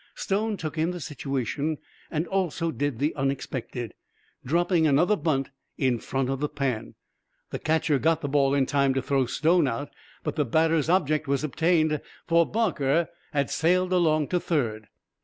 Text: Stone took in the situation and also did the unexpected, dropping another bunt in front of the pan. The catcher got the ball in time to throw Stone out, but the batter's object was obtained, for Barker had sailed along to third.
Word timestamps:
Stone 0.15 0.57
took 0.57 0.79
in 0.79 0.89
the 0.89 0.99
situation 0.99 1.77
and 2.09 2.25
also 2.25 2.71
did 2.71 2.97
the 2.97 3.13
unexpected, 3.13 3.93
dropping 4.43 4.87
another 4.87 5.15
bunt 5.15 5.51
in 5.77 5.99
front 5.99 6.27
of 6.27 6.39
the 6.39 6.49
pan. 6.49 6.95
The 7.51 7.59
catcher 7.59 7.99
got 7.99 8.21
the 8.21 8.27
ball 8.27 8.55
in 8.55 8.65
time 8.65 8.95
to 8.95 9.01
throw 9.03 9.27
Stone 9.27 9.67
out, 9.67 9.89
but 10.23 10.37
the 10.37 10.43
batter's 10.43 10.89
object 10.89 11.27
was 11.27 11.43
obtained, 11.43 12.01
for 12.25 12.47
Barker 12.47 13.09
had 13.31 13.51
sailed 13.51 13.93
along 13.93 14.29
to 14.29 14.39
third. 14.39 14.87